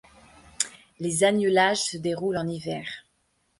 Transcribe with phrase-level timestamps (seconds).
[0.99, 2.89] Les agnelages se déroulent en hiver.